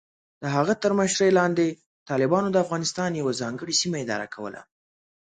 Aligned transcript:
د 0.41 0.43
هغه 0.55 0.73
تر 0.83 0.91
مشرۍ 0.99 1.29
لاندې، 1.39 1.67
طالبانو 2.09 2.47
د 2.51 2.57
افغانستان 2.65 3.09
یوه 3.21 3.33
ځانګړې 3.41 3.73
سیمه 3.81 3.97
اداره 4.03 4.27
کوله. 4.35 4.61